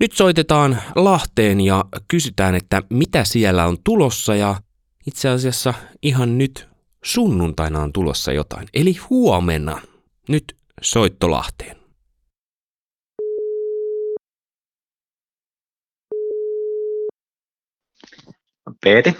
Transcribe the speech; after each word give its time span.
Nyt 0.00 0.12
soitetaan 0.12 0.78
Lahteen 0.96 1.60
ja 1.60 1.84
kysytään, 2.08 2.54
että 2.54 2.82
mitä 2.90 3.24
siellä 3.24 3.66
on 3.66 3.76
tulossa 3.84 4.34
ja 4.34 4.56
itse 5.06 5.28
asiassa 5.28 5.74
ihan 6.02 6.38
nyt 6.38 6.68
sunnuntaina 7.04 7.80
on 7.80 7.92
tulossa 7.92 8.32
jotain. 8.32 8.68
Eli 8.74 8.96
huomenna. 9.10 9.80
Nyt 10.28 10.56
soitto 10.82 11.30
Lahteen. 11.30 11.76
Peeti. 18.84 19.16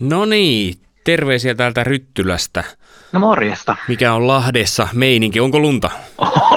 No 0.00 0.24
niin, 0.24 0.74
terveisiä 1.04 1.54
täältä 1.54 1.84
Ryttylästä. 1.84 2.64
No 3.12 3.20
morjesta. 3.20 3.76
Mikä 3.88 4.12
on 4.12 4.26
Lahdessa 4.26 4.88
meininki? 4.92 5.40
Onko 5.40 5.58
lunta? 5.58 5.90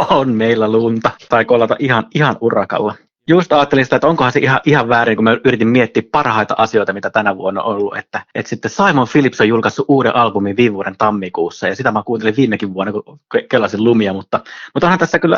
On 0.10 0.30
meillä 0.30 0.72
lunta. 0.72 1.12
Tai 1.30 1.46
kolata 1.46 1.76
ihan, 1.80 2.08
ihan 2.16 2.38
urakalla. 2.42 2.96
Just 3.30 3.54
ajattelin 3.54 3.86
sitä, 3.86 3.96
että 3.96 4.08
onkohan 4.08 4.32
se 4.32 4.40
ihan, 4.40 4.60
ihan 4.66 4.90
väärin, 4.90 5.16
kun 5.16 5.24
mä 5.24 5.38
yritin 5.46 5.68
miettiä 5.68 6.04
parhaita 6.12 6.56
asioita, 6.58 6.94
mitä 6.94 7.10
tänä 7.10 7.38
vuonna 7.38 7.62
on 7.62 7.76
ollut. 7.76 7.98
Että, 7.98 8.26
että 8.36 8.50
sitten 8.50 8.72
Simon 8.72 9.08
Phillips 9.12 9.42
on 9.42 9.48
julkaissut 9.48 9.86
uuden 9.88 10.16
albumin 10.16 10.58
viime 10.58 10.74
vuoden 10.74 10.96
tammikuussa, 10.98 11.68
ja 11.68 11.76
sitä 11.76 11.92
mä 11.92 12.04
kuuntelin 12.06 12.36
viimekin 12.38 12.74
vuonna, 12.74 12.94
kun 12.94 13.20
kelasin 13.50 13.84
lumia, 13.84 14.14
mutta, 14.14 14.40
mutta 14.74 14.88
onhan 14.88 15.00
tässä 15.00 15.20
kyllä 15.20 15.38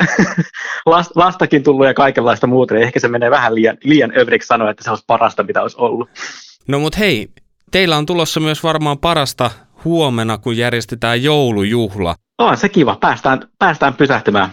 lastakin 1.15 1.63
tullut 1.63 1.85
ja 1.85 1.93
kaikenlaista 1.93 2.47
muuta, 2.47 2.73
niin 2.73 2.83
ehkä 2.83 2.99
se 2.99 3.07
menee 3.07 3.31
vähän 3.31 3.55
liian, 3.55 3.77
liian 3.83 4.17
övriksi 4.17 4.47
sanoa, 4.47 4.69
että 4.69 4.83
se 4.83 4.89
olisi 4.89 5.03
parasta, 5.07 5.43
mitä 5.43 5.61
olisi 5.61 5.77
ollut. 5.79 6.09
No 6.67 6.79
mutta 6.79 6.99
hei, 6.99 7.29
teillä 7.71 7.97
on 7.97 8.05
tulossa 8.05 8.39
myös 8.39 8.63
varmaan 8.63 8.97
parasta 8.97 9.51
huomenna, 9.85 10.37
kun 10.37 10.57
järjestetään 10.57 11.23
joulujuhla. 11.23 12.15
On 12.37 12.57
se 12.57 12.69
kiva, 12.69 12.97
päästään, 13.01 13.39
päästään 13.59 13.93
pysähtymään 13.93 14.49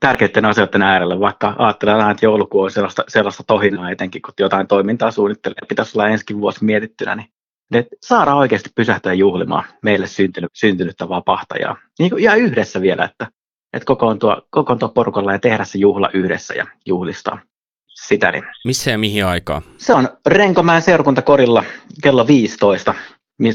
tärkeiden 0.00 0.44
asioiden 0.44 0.82
äärelle, 0.82 1.20
vaikka 1.20 1.54
ajatellaan, 1.58 2.10
että 2.10 2.26
joulukuu 2.26 2.60
on 2.60 2.70
sellaista, 2.70 3.04
sellaista 3.08 3.42
tohinaa 3.46 3.90
etenkin, 3.90 4.22
kun 4.22 4.34
jotain 4.40 4.66
toimintaa 4.66 5.10
suunnittelee, 5.10 5.56
pitäisi 5.68 5.98
olla 5.98 6.08
ensi 6.08 6.24
vuosi 6.40 6.64
mietittynä, 6.64 7.16
niin 7.16 7.28
että 7.74 7.96
saadaan 8.02 8.38
oikeasti 8.38 8.70
pysähtyä 8.74 9.14
juhlimaan 9.14 9.64
meille 9.82 10.06
syntynyt, 10.06 10.50
syntynyttä 10.54 11.08
vapahta 11.08 11.56
ja, 11.56 11.76
niin 11.98 12.10
kuin, 12.10 12.22
ja 12.22 12.34
yhdessä 12.34 12.80
vielä, 12.80 13.04
että, 13.04 13.26
että 13.72 13.86
kokoontua, 13.86 14.42
kokoontua 14.50 14.88
porukalla 14.88 15.32
ja 15.32 15.38
tehdä 15.38 15.64
se 15.64 15.78
juhla 15.78 16.10
yhdessä 16.14 16.54
ja 16.54 16.66
juhlistaa 16.86 17.38
sitä. 17.86 18.30
Niin. 18.30 18.44
Missä 18.64 18.90
ja 18.90 18.98
mihin 18.98 19.26
aikaa? 19.26 19.62
Se 19.76 19.94
on 19.94 20.08
Renkomäen 20.26 20.82
seurakuntakorilla 20.82 21.64
kello 22.02 22.26
15, 22.26 22.94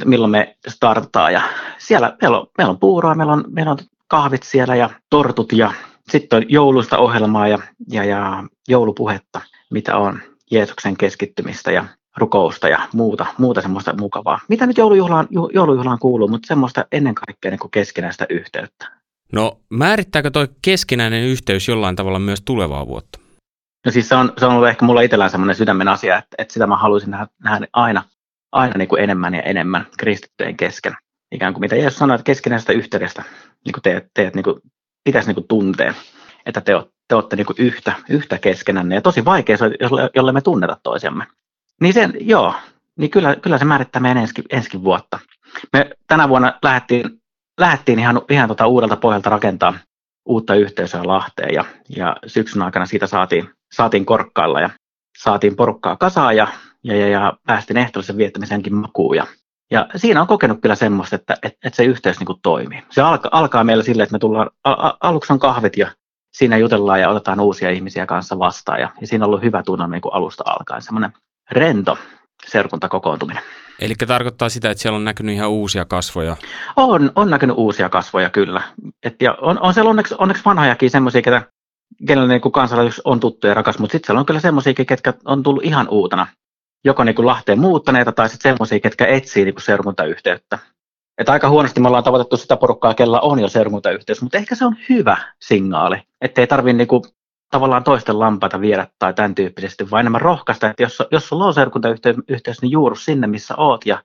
milloin 0.06 0.32
me 0.32 0.58
startaa 0.68 1.32
ja 1.32 1.42
siellä 1.78 2.18
meillä 2.22 2.40
on, 2.40 2.48
meillä 2.58 2.72
on 2.72 2.80
puuroa, 2.80 3.16
meillä 3.16 3.34
on, 3.34 3.44
meillä 3.50 3.72
on 3.72 3.78
kahvit 4.08 4.44
siellä 4.44 4.76
ja 4.76 4.90
tortut 5.10 5.54
ja 5.54 5.74
sitten 6.12 6.38
on 6.38 6.46
joulusta 6.50 6.98
ohjelmaa 6.98 7.48
ja, 7.48 7.60
ja, 7.92 8.04
ja 8.04 8.44
joulupuhetta, 8.68 9.42
mitä 9.72 9.98
on 9.98 10.20
Jeesuksen 10.52 10.98
keskittymistä 10.98 11.72
ja 11.72 11.86
rukousta 12.18 12.70
ja 12.70 12.88
muuta, 12.94 13.26
muuta 13.38 13.62
semmoista 13.62 13.96
mukavaa. 14.00 14.40
Mitä 14.50 14.66
nyt 14.66 14.78
joulujuhlaan, 14.78 15.28
joulujuhlaan 15.54 16.00
kuuluu, 16.00 16.28
mutta 16.28 16.48
semmoista 16.48 16.86
ennen 16.92 17.16
kaikkea 17.16 17.52
niin 17.52 17.60
kuin 17.60 17.72
keskinäistä 17.72 18.26
yhteyttä. 18.30 18.92
No 19.34 19.60
määrittääkö 19.70 20.32
tuo 20.32 20.48
keskinäinen 20.62 21.24
yhteys 21.24 21.68
jollain 21.68 21.96
tavalla 21.96 22.20
myös 22.20 22.42
tulevaa 22.42 22.88
vuotta? 22.88 23.20
No 23.86 23.92
siis 23.92 24.10
se 24.10 24.16
on, 24.16 24.34
se 24.38 24.46
on 24.46 24.54
ollut 24.54 24.68
ehkä 24.68 24.86
mulla 24.86 25.02
itsellään 25.02 25.32
semmoinen 25.32 25.56
sydämen 25.56 25.88
asia, 25.88 26.18
että, 26.18 26.36
että 26.38 26.54
sitä 26.54 26.68
mä 26.68 26.78
haluaisin 26.78 27.12
nähdä, 27.12 27.28
nähdä 27.44 27.68
aina, 27.74 28.04
aina 28.52 28.74
niin 28.78 28.88
kuin 28.88 29.04
enemmän 29.04 29.34
ja 29.34 29.42
enemmän 29.42 29.88
kristittyjen 29.98 30.58
kesken. 30.58 30.96
Ikään 31.32 31.54
kuin 31.54 31.62
mitä 31.62 31.76
Jeesus 31.76 32.00
sanoi, 32.00 32.16
että 32.16 32.26
keskinäisestä 32.26 32.74
yhteydestä 32.74 33.24
niin 33.66 33.74
kuin 33.74 33.82
teet, 33.82 34.08
teet 34.14 34.36
niin 34.36 34.44
kuin 34.44 34.62
pitäisi 35.06 35.28
niin 35.30 35.36
kuin 35.36 35.48
tuntea, 35.48 35.94
että 36.46 36.62
te, 36.62 36.74
te 37.08 37.16
olette 37.16 37.36
niin 37.36 37.46
kuin 37.46 37.58
yhtä, 37.60 37.94
yhtä 38.10 38.38
keskenänne. 38.38 38.96
Ja 38.96 39.02
tosi 39.02 39.26
vaikea 39.26 39.58
se 39.58 39.66
jolle 40.16 40.32
me 40.32 40.42
tunneta 40.42 40.78
toisiamme. 40.84 41.26
Niin 41.82 41.94
sen, 41.94 42.14
joo, 42.20 42.54
niin 43.00 43.12
kyllä, 43.12 43.36
kyllä 43.36 43.58
se 43.58 43.66
määrittää 43.66 44.02
meidän 44.02 44.18
ensi, 44.18 44.34
ensi 44.50 44.84
vuotta. 44.84 45.20
Me 45.74 45.90
tänä 46.08 46.30
vuonna 46.30 46.60
lähdettiin, 46.64 47.22
lähdettiin 47.60 48.00
ihan, 48.00 48.22
ihan 48.30 48.48
tota 48.48 48.68
uudelta 48.68 48.98
pohjalta 48.98 49.30
rakentaa 49.30 49.74
uutta 50.26 50.56
yhteisöä 50.56 51.02
Lahteen 51.04 51.54
ja, 51.54 51.66
ja 51.96 52.16
syksyn 52.28 52.62
aikana 52.62 52.86
siitä 52.86 53.08
saatiin, 53.08 53.50
saatiin 53.72 54.06
korkkailla 54.06 54.62
ja 54.62 54.70
saatiin 55.18 55.56
porukkaa 55.56 55.96
kasaan 55.96 56.38
ja, 56.38 56.48
ja, 56.84 56.96
ja, 56.96 57.08
ja 57.08 57.38
päästiin 57.48 57.78
ehtoollisen 57.78 58.18
viettämisenkin 58.18 58.76
makuun. 58.76 59.16
Ja, 59.16 59.28
ja 59.72 59.88
siinä 59.96 60.22
on 60.22 60.28
kokenut 60.28 60.62
kyllä 60.62 60.76
semmoista, 60.76 61.16
että, 61.16 61.34
että, 61.44 61.58
että 61.68 61.78
se 61.78 61.84
yhteys 61.84 62.20
niin 62.20 62.26
kuin 62.26 62.40
toimii. 62.44 62.84
Se 62.90 63.02
alka, 63.02 63.30
alkaa 63.32 63.64
meillä 63.64 63.84
sille, 63.84 64.04
että 64.04 64.14
me 64.14 64.20
tullaan, 64.20 64.50
a, 64.64 64.92
aluksi 65.02 65.34
on 65.34 65.40
kahvit 65.40 65.78
ja 65.78 65.92
siinä 66.38 66.58
jutellaan 66.58 67.02
ja 67.02 67.10
otetaan 67.10 67.40
uusia 67.40 67.70
ihmisiä 67.70 68.06
kanssa 68.06 68.40
vastaan. 68.40 68.82
Ja, 68.82 68.92
ja 69.02 69.08
siinä 69.08 69.26
on 69.26 69.30
ollut 69.30 69.44
hyvä 69.44 69.64
tunne 69.64 69.88
niin 69.88 70.02
kuin 70.02 70.14
alusta 70.14 70.44
alkaen, 70.46 70.82
semmoinen 70.82 71.14
rento 71.52 71.98
seurakuntakokoontuminen. 72.48 73.44
Eli 73.80 73.96
tarkoittaa 73.96 74.50
sitä, 74.50 74.70
että 74.70 74.82
siellä 74.82 74.98
on 74.98 75.04
näkynyt 75.04 75.36
ihan 75.36 75.50
uusia 75.50 75.86
kasvoja? 75.86 76.36
On, 76.76 77.12
on 77.16 77.30
näkynyt 77.30 77.58
uusia 77.58 77.90
kasvoja 77.90 78.30
kyllä. 78.30 78.62
Et, 79.04 79.22
ja 79.22 79.38
on, 79.42 79.60
on 79.60 79.74
siellä 79.74 79.90
onneksi, 79.90 80.16
onneksi 80.18 80.46
vanhojakin 80.46 80.90
semmoisia, 80.90 81.22
ketä, 81.22 81.42
kenellä 82.08 82.28
niin 82.28 82.52
kansalaisuus 82.52 83.02
on 83.06 83.20
tuttu 83.20 83.48
ja 83.48 83.54
rakas, 83.54 83.80
mutta 83.80 83.92
sitten 83.92 84.08
siellä 84.08 84.20
on 84.20 84.26
kyllä 84.26 84.40
semmoisia, 84.40 84.74
ketkä 84.74 85.14
on 85.26 85.44
tullut 85.44 85.64
ihan 85.64 85.90
uutena 85.90 86.28
joko 86.86 87.04
niin 87.04 87.16
kuin 87.16 87.26
Lahteen 87.26 87.60
muuttaneita 87.60 88.12
tai 88.12 88.30
sitten 88.30 88.52
semmoisia, 88.52 88.80
ketkä 88.80 89.06
etsii 89.06 89.46
niin 89.46 89.56
kuin 89.56 89.64
seurakuntayhteyttä. 89.64 90.60
Että 91.18 91.32
aika 91.32 91.50
huonosti 91.50 91.80
me 91.80 91.88
ollaan 91.88 92.04
tavoitettu 92.04 92.38
sitä 92.38 92.58
porukkaa, 92.58 92.94
kella 92.94 93.20
on 93.20 93.40
jo 93.40 93.48
seurakuntayhteys, 93.48 94.22
mutta 94.22 94.38
ehkä 94.38 94.56
se 94.56 94.66
on 94.66 94.76
hyvä 94.90 95.18
signaali, 95.42 95.98
ettei 96.22 96.48
tarvitse 96.48 96.78
niin 96.78 97.02
tavallaan 97.52 97.84
toisten 97.84 98.20
lampaita 98.20 98.62
viedä 98.62 98.88
tai 99.00 99.14
tämän 99.14 99.36
tyyppisesti, 99.36 99.92
vaan 99.92 100.00
enemmän 100.00 100.22
rohkaista, 100.22 100.70
että 100.70 100.84
jos, 100.84 101.04
jos 101.12 101.28
sulla 101.28 101.46
on 101.46 101.54
seurakuntayhteys, 101.54 102.62
niin 102.62 102.72
juuru 102.72 102.96
sinne, 102.96 103.28
missä 103.28 103.56
oot 103.58 103.86
ja 103.86 104.04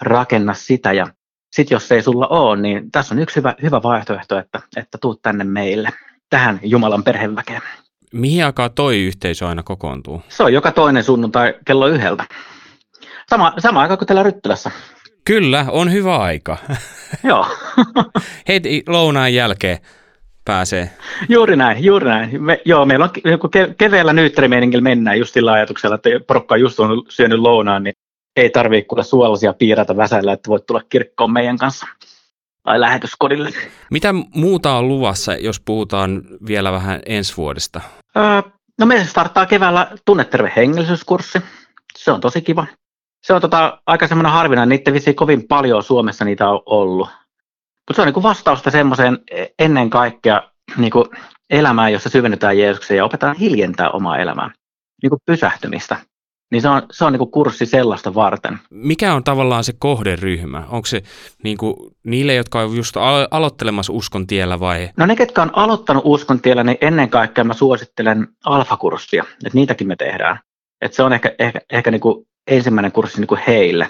rakenna 0.00 0.54
sitä. 0.54 0.92
Ja 0.92 1.06
sitten 1.52 1.76
jos 1.76 1.92
ei 1.92 2.02
sulla 2.02 2.26
ole, 2.26 2.56
niin 2.56 2.90
tässä 2.90 3.14
on 3.14 3.18
yksi 3.18 3.36
hyvä, 3.36 3.54
hyvä 3.62 3.82
vaihtoehto, 3.82 4.38
että, 4.38 4.60
että 4.76 4.98
tuut 5.00 5.22
tänne 5.22 5.44
meille, 5.44 5.88
tähän 6.30 6.60
Jumalan 6.62 7.04
perheväkeen. 7.04 7.62
Mihin 8.12 8.44
aikaa 8.44 8.68
toi 8.68 8.98
yhteisö 8.98 9.48
aina 9.48 9.62
kokoontuu? 9.62 10.22
Se 10.28 10.42
on 10.42 10.52
joka 10.52 10.72
toinen 10.72 11.04
sunnuntai 11.04 11.54
kello 11.64 11.86
yhdeltä. 11.86 12.24
Sama, 13.30 13.52
sama 13.58 13.80
aika 13.80 13.96
kuin 13.96 14.06
täällä 14.06 14.22
Ryttylässä. 14.22 14.70
Kyllä, 15.24 15.66
on 15.68 15.92
hyvä 15.92 16.18
aika. 16.18 16.56
Joo. 17.28 17.46
Heti 18.48 18.82
lounaan 18.88 19.34
jälkeen 19.34 19.78
pääsee. 20.44 20.90
Juuri 21.28 21.56
näin, 21.56 21.84
juuri 21.84 22.06
näin. 22.06 22.42
Me, 22.42 22.60
joo, 22.64 22.86
meillä 22.86 23.04
on 23.04 23.10
ke- 23.56 23.74
keveällä 23.78 24.12
nyytterimeiningillä 24.12 24.82
mennään 24.82 25.18
just 25.18 25.34
sillä 25.34 25.52
ajatuksella, 25.52 25.94
että 25.94 26.10
porukka 26.26 26.56
just 26.56 26.80
on 26.80 27.02
syönyt 27.08 27.38
lounaan, 27.38 27.84
niin 27.84 27.94
ei 28.36 28.50
tarvitse 28.50 28.88
kuule 28.88 29.04
suolaisia 29.04 29.52
piirata 29.52 29.96
väsäillä, 29.96 30.32
että 30.32 30.48
voit 30.48 30.66
tulla 30.66 30.82
kirkkoon 30.88 31.32
meidän 31.32 31.58
kanssa 31.58 31.86
tai 32.66 32.80
lähetyskodille. 32.80 33.50
Mitä 33.90 34.14
muuta 34.34 34.72
on 34.72 34.88
luvassa, 34.88 35.34
jos 35.36 35.60
puhutaan 35.60 36.22
vielä 36.46 36.72
vähän 36.72 37.00
ensi 37.06 37.36
vuodesta? 37.36 37.80
Öö, 38.16 38.42
no 38.78 38.86
me 38.86 39.04
starttaa 39.04 39.46
keväällä 39.46 39.90
tunneterve 40.04 40.52
hengellisyyskurssi. 40.56 41.42
Se 41.98 42.12
on 42.12 42.20
tosi 42.20 42.42
kiva. 42.42 42.66
Se 43.26 43.32
on 43.34 43.40
tota, 43.40 43.78
aika 43.86 44.06
semmoinen 44.08 44.32
harvinainen, 44.32 44.68
niitä 44.68 44.92
vissi 44.92 45.14
kovin 45.14 45.48
paljon 45.48 45.82
Suomessa 45.82 46.24
niitä 46.24 46.48
on 46.48 46.62
ollut. 46.66 47.08
Mutta 47.88 47.94
se 47.94 48.02
on 48.02 48.12
niin 48.12 48.22
vastausta 48.22 48.70
semmoiseen 48.70 49.18
ennen 49.58 49.90
kaikkea 49.90 50.42
niin 50.76 50.90
kuin 50.90 51.04
elämään, 51.50 51.92
jossa 51.92 52.08
syvennytään 52.08 52.58
Jeesukseen 52.58 52.98
ja 52.98 53.04
opetetaan 53.04 53.36
hiljentää 53.36 53.90
omaa 53.90 54.18
elämää, 54.18 54.50
niin 55.02 55.10
kuin 55.10 55.20
pysähtymistä. 55.26 55.96
Niin 56.50 56.62
se 56.62 56.68
on, 56.68 56.82
se 56.92 57.04
on 57.04 57.12
niin 57.12 57.30
kurssi 57.30 57.66
sellaista 57.66 58.14
varten. 58.14 58.58
Mikä 58.70 59.14
on 59.14 59.24
tavallaan 59.24 59.64
se 59.64 59.72
kohderyhmä? 59.78 60.64
Onko 60.68 60.86
se 60.86 61.02
niin 61.42 61.56
kuin 61.56 61.74
niille, 62.04 62.34
jotka 62.34 62.60
on 62.60 62.76
just 62.76 62.96
alo- 62.96 63.28
aloittelemassa 63.30 63.92
uskon 63.92 64.26
tiellä 64.26 64.60
vai? 64.60 64.90
No 64.96 65.06
ne, 65.06 65.16
ketkä 65.16 65.42
on 65.42 65.50
aloittanut 65.52 66.02
uskon 66.06 66.40
tiellä, 66.40 66.64
niin 66.64 66.78
ennen 66.80 67.10
kaikkea 67.10 67.44
mä 67.44 67.54
suosittelen 67.54 68.28
alfakurssia, 68.44 69.24
että 69.32 69.58
niitäkin 69.58 69.88
me 69.88 69.96
tehdään. 69.96 70.38
Että 70.80 70.96
se 70.96 71.02
on 71.02 71.12
ehkä, 71.12 71.34
ehkä, 71.38 71.60
ehkä 71.72 71.90
niin 71.90 72.00
kuin 72.00 72.26
ensimmäinen 72.46 72.92
kurssi 72.92 73.20
niin 73.20 73.28
kuin 73.28 73.40
heille. 73.46 73.84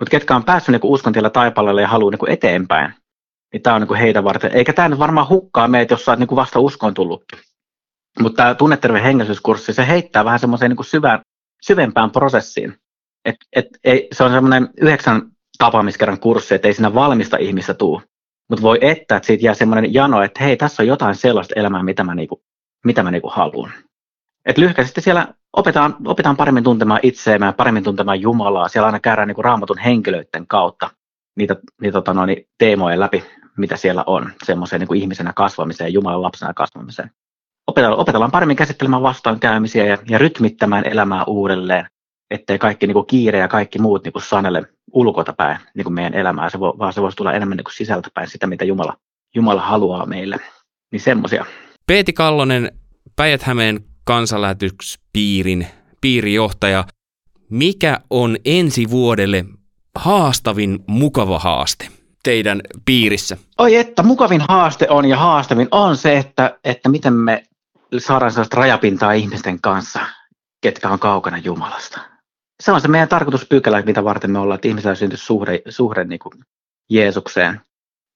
Mutta 0.00 0.10
ketkä 0.10 0.36
on 0.36 0.44
päässyt 0.44 0.72
niin 0.72 0.80
uskon 0.84 1.12
tiellä 1.12 1.30
taipaleelle 1.30 1.82
ja 1.82 1.88
haluaa 1.88 2.10
niin 2.10 2.32
eteenpäin, 2.32 2.94
niin 3.52 3.62
tämä 3.62 3.76
on 3.76 3.82
niin 3.82 3.88
kuin 3.88 4.00
heitä 4.00 4.24
varten. 4.24 4.52
Eikä 4.52 4.72
tämä 4.72 4.88
nyt 4.88 4.98
varmaan 4.98 5.28
hukkaa 5.28 5.68
meitä, 5.68 5.94
jos 5.94 6.04
sä 6.04 6.12
oot 6.12 6.18
niin 6.18 6.26
kuin 6.26 6.36
vasta 6.36 6.60
uskoon 6.60 6.94
tullutkin. 6.94 7.38
Mutta 8.20 8.36
tämä 8.36 8.54
tunneterve 8.54 9.02
hengellisyyskurssi, 9.02 9.72
se 9.72 9.86
heittää 9.86 10.24
vähän 10.24 10.38
semmoiseen 10.38 10.70
niin 10.70 10.84
syvään, 10.84 11.20
syvempään 11.62 12.10
prosessiin. 12.10 12.74
Et, 13.24 13.36
et, 13.56 13.66
ei, 13.84 14.08
se 14.12 14.24
on 14.24 14.32
semmoinen 14.32 14.68
yhdeksän 14.80 15.22
tapaamiskerran 15.58 16.20
kurssi, 16.20 16.54
että 16.54 16.68
ei 16.68 16.74
siinä 16.74 16.94
valmista 16.94 17.36
ihmistä 17.36 17.74
tuu. 17.74 18.02
Mutta 18.50 18.62
voi 18.62 18.78
että, 18.80 19.16
että 19.16 19.26
siitä 19.26 19.44
jää 19.44 19.54
semmoinen 19.54 19.94
jano, 19.94 20.22
että 20.22 20.44
hei, 20.44 20.56
tässä 20.56 20.82
on 20.82 20.86
jotain 20.86 21.14
sellaista 21.14 21.54
elämää, 21.56 21.82
mitä 21.82 22.04
mä, 22.04 22.14
niinku, 22.14 22.42
mitä 22.84 23.02
mä 23.02 23.10
niinku 23.10 23.28
haluan. 23.28 23.72
Et 24.46 24.58
lyhkäisesti 24.58 25.00
siellä 25.00 25.34
opetaan, 25.56 25.96
opetaan 26.04 26.36
paremmin 26.36 26.64
tuntemaan 26.64 27.00
itseämme 27.02 27.52
paremmin 27.52 27.84
tuntemaan 27.84 28.20
Jumalaa. 28.20 28.68
Siellä 28.68 28.86
aina 28.86 29.00
käydään 29.00 29.28
niin 29.28 29.44
raamatun 29.44 29.78
henkilöiden 29.78 30.46
kautta 30.46 30.90
niitä, 31.36 31.56
niitä 31.80 31.92
tota 31.92 32.14
noin, 32.14 32.48
teemoja 32.58 33.00
läpi, 33.00 33.24
mitä 33.56 33.76
siellä 33.76 34.04
on, 34.06 34.32
semmoiseen 34.44 34.80
niin 34.80 35.02
ihmisenä 35.02 35.32
kasvamiseen, 35.32 35.92
Jumalan 35.92 36.22
lapsena 36.22 36.54
kasvamiseen. 36.54 37.10
Opetellaan, 37.66 38.00
opetellaan 38.00 38.30
paremmin 38.30 38.56
käsittelemään 38.56 39.02
vastoinkäymisiä 39.02 39.84
ja, 39.84 39.98
ja 40.08 40.18
rytmittämään 40.18 40.86
elämää 40.86 41.24
uudelleen, 41.24 41.86
ettei 42.30 42.58
kaikki 42.58 42.86
niin 42.86 42.94
kuin 42.94 43.06
kiire 43.06 43.38
ja 43.38 43.48
kaikki 43.48 43.78
muut 43.78 44.04
niin 44.04 44.12
kuin 44.12 44.22
sanele 44.22 44.62
ulkoita 44.92 45.32
päin 45.32 45.58
niin 45.74 45.84
kuin 45.84 45.94
meidän 45.94 46.14
elämää, 46.14 46.50
se 46.50 46.60
vo, 46.60 46.74
vaan 46.78 46.92
se 46.92 47.02
voisi 47.02 47.16
tulla 47.16 47.32
enemmän 47.32 47.56
niin 47.56 47.64
kuin 47.64 47.74
sisältä 47.74 48.08
päin 48.14 48.30
sitä, 48.30 48.46
mitä 48.46 48.64
Jumala, 48.64 48.96
Jumala 49.34 49.60
haluaa 49.60 50.06
meille. 50.06 50.36
Niin 50.92 51.00
semmoisia. 51.00 51.46
Peeti 51.86 52.12
Kallonen, 52.12 52.72
Päijät-Hämeen 53.16 53.80
kansanlähetyspiirin 54.04 55.66
piirijohtaja. 56.00 56.84
Mikä 57.50 58.00
on 58.10 58.36
ensi 58.44 58.90
vuodelle 58.90 59.44
haastavin 59.94 60.78
mukava 60.86 61.38
haaste 61.38 61.88
teidän 62.22 62.60
piirissä? 62.84 63.36
Oi 63.58 63.76
että, 63.76 64.02
mukavin 64.02 64.40
haaste 64.48 64.86
on 64.90 65.04
ja 65.04 65.16
haastavin 65.16 65.68
on 65.70 65.96
se, 65.96 66.16
että, 66.16 66.58
että 66.64 66.88
miten 66.88 67.12
me 67.12 67.42
saadaan 67.98 68.30
sellaista 68.30 68.56
rajapintaa 68.56 69.12
ihmisten 69.12 69.60
kanssa, 69.60 70.00
ketkä 70.62 70.88
on 70.88 70.98
kaukana 70.98 71.38
Jumalasta. 71.38 72.00
Se 72.62 72.72
on 72.72 72.80
se 72.80 72.88
meidän 72.88 73.08
tarkoituspykälä, 73.08 73.82
mitä 73.82 74.04
varten 74.04 74.30
me 74.30 74.38
ollaan, 74.38 74.54
että 74.54 74.68
ihmisellä 74.68 74.94
syntyy 74.94 75.18
suhde, 75.18 75.62
suhde 75.68 76.04
niin 76.04 76.18
kuin 76.18 76.32
Jeesukseen. 76.90 77.60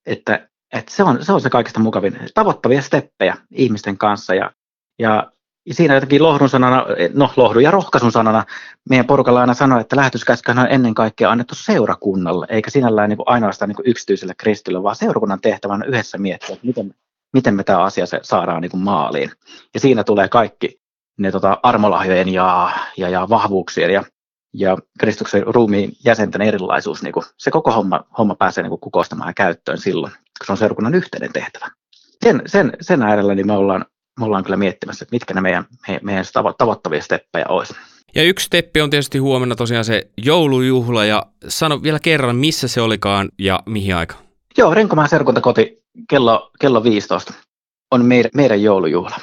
Että, 0.07 0.49
että 0.73 0.95
se, 0.95 1.03
on, 1.03 1.25
se 1.25 1.33
on 1.33 1.41
se 1.41 1.51
kaikista 1.51 1.81
mukavin. 1.81 2.19
Tavoittavia 2.35 2.83
steppejä 2.83 3.37
ihmisten 3.51 3.99
kanssa 3.99 4.35
ja, 4.35 4.51
ja 4.99 5.33
siinä 5.71 5.95
jotenkin 5.95 6.23
lohdun 6.23 6.49
sanana, 6.49 6.87
no 7.15 7.33
lohdun 7.37 7.63
ja 7.63 7.71
rohkaisun 7.71 8.13
sanana 8.13 8.45
meidän 8.89 9.07
porukalla 9.07 9.41
aina 9.41 9.55
sanoi, 9.55 9.81
että 9.81 9.97
lähetyskäskyhän 9.97 10.59
on 10.59 10.73
ennen 10.73 10.95
kaikkea 10.95 11.31
annettu 11.31 11.55
seurakunnalle, 11.55 12.47
eikä 12.49 12.71
sinällään 12.71 13.09
niin 13.09 13.17
kuin 13.17 13.29
ainoastaan 13.29 13.69
niin 13.69 13.77
kuin 13.77 13.89
yksityiselle 13.89 14.35
kristille, 14.39 14.83
vaan 14.83 14.97
seurakunnan 14.97 15.41
tehtävänä 15.41 15.85
yhdessä 15.85 16.19
miettiä, 16.19 16.55
että 16.55 16.67
miten, 16.67 16.95
miten 17.33 17.55
me 17.55 17.65
tämä 17.65 17.83
asia 17.83 18.05
saadaan 18.23 18.63
niin 18.63 18.71
kuin 18.71 18.83
maaliin. 18.83 19.31
Ja 19.75 19.81
siinä 19.81 20.05
tulee 20.05 20.29
kaikki 20.29 20.81
ne 21.19 21.33
tota, 21.33 21.59
armolahjojen 21.63 22.29
ja, 22.29 22.71
ja, 22.97 23.09
ja 23.09 23.29
vahvuuksien 23.29 23.91
ja, 23.91 24.05
ja 24.55 24.77
Kristuksen 24.99 25.43
ruumiin 25.47 25.93
jäsenten 26.05 26.43
erilaisuus, 26.43 27.03
niin 27.03 27.13
kuin, 27.13 27.27
se 27.39 27.51
koko 27.51 27.73
homma, 27.73 28.05
homma 28.19 28.35
pääsee 28.35 28.63
niin 28.63 28.71
kuin 28.71 28.81
kukoistamaan 28.81 29.29
ja 29.29 29.35
käyttöön 29.35 29.79
silloin, 29.79 30.13
kun 30.13 30.47
se 30.47 30.53
on 30.53 30.59
seurakunnan 30.59 30.95
yhteinen 30.95 31.33
tehtävä. 31.33 31.67
Sen, 32.25 32.43
sen, 32.47 32.73
sen 32.81 33.03
äärellä 33.03 33.35
niin 33.35 33.47
me 33.47 33.53
ollaan 33.53 33.85
me 34.21 34.27
ollaan 34.27 34.45
kyllä 34.45 34.57
miettimässä, 34.57 35.05
että 35.05 35.15
mitkä 35.15 35.35
ne 35.35 35.41
meidän, 35.41 35.65
meidän 36.03 36.25
tavoittavia 36.59 37.03
steppejä 37.03 37.47
olisi. 37.49 37.75
Ja 38.15 38.23
yksi 38.23 38.47
steppi 38.47 38.81
on 38.81 38.91
tietysti 38.91 39.19
huomenna 39.19 39.57
tosiaan 39.57 39.85
se 39.85 40.03
joulujuhla 40.17 41.05
ja 41.05 41.27
sano 41.49 41.83
vielä 41.83 41.99
kerran, 41.99 42.37
missä 42.37 42.69
se 42.69 42.81
olikaan 42.81 43.29
ja 43.39 43.61
mihin 43.67 43.97
aika? 43.97 44.30
Joo, 44.59 44.75
Renkomaan 44.75 45.09
serkuntakoti 45.09 45.83
kello, 46.11 46.51
kello 46.61 46.85
15 46.85 47.33
on 47.91 48.05
meidän, 48.05 48.31
meidän 48.35 48.63
joulujuhla. 48.63 49.17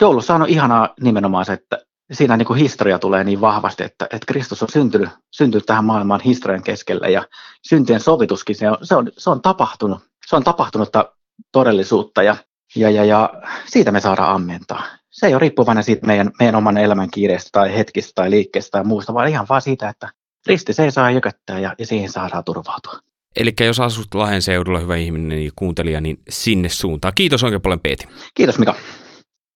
Joulussa 0.00 0.34
on 0.34 0.48
ihanaa 0.48 0.94
nimenomaan 1.00 1.44
se, 1.44 1.52
että 1.52 1.78
siinä 2.12 2.36
niin 2.36 2.46
kuin 2.46 2.58
historia 2.58 2.98
tulee 2.98 3.24
niin 3.24 3.40
vahvasti, 3.40 3.82
että, 3.84 4.04
että 4.04 4.26
Kristus 4.26 4.62
on 4.62 4.68
syntynyt, 4.72 5.08
syntynyt 5.30 5.66
tähän 5.66 5.84
maailmaan 5.84 6.20
historian 6.20 6.62
keskellä 6.62 7.08
ja 7.08 7.24
syntien 7.68 8.00
sovituskin, 8.00 8.56
se 8.56 8.70
on, 8.70 8.76
se 8.82 8.96
on, 8.96 9.10
se 9.18 9.30
on 9.30 9.42
tapahtunut, 9.42 10.00
se 10.26 10.36
on 10.36 10.44
tapahtunutta 10.44 11.12
todellisuutta 11.52 12.22
ja 12.22 12.36
ja, 12.76 12.90
ja, 12.90 13.04
ja 13.04 13.30
siitä 13.66 13.92
me 13.92 14.00
saadaan 14.00 14.34
ammentaa. 14.34 14.82
Se 15.10 15.26
ei 15.26 15.34
ole 15.34 15.40
riippuvainen 15.40 15.84
siitä 15.84 16.06
meidän, 16.06 16.30
meidän 16.38 16.54
oman 16.54 16.78
elämän 16.78 17.10
kiireestä 17.10 17.48
tai 17.52 17.76
hetkistä 17.76 18.12
tai 18.14 18.30
liikkeestä 18.30 18.70
tai 18.70 18.84
muusta, 18.84 19.14
vaan 19.14 19.28
ihan 19.28 19.46
vaan 19.48 19.62
siitä, 19.62 19.88
että 19.88 20.08
risti 20.46 20.72
se 20.72 20.84
ei 20.84 20.90
saa 20.90 21.10
jököttää 21.10 21.58
ja, 21.58 21.74
ja 21.78 21.86
siihen 21.86 22.12
saadaan 22.12 22.44
turvautua. 22.44 22.98
Eli 23.36 23.52
jos 23.60 23.80
asut 23.80 24.14
Lahden 24.14 24.42
seudulla, 24.42 24.78
hyvä 24.78 24.96
ihminen, 24.96 25.28
niin 25.28 25.52
kuuntelija, 25.56 26.00
niin 26.00 26.18
sinne 26.28 26.68
suuntaan. 26.68 27.14
Kiitos 27.14 27.44
oikein 27.44 27.62
paljon, 27.62 27.80
Peeti. 27.80 28.08
Kiitos, 28.34 28.58
Mika. 28.58 28.74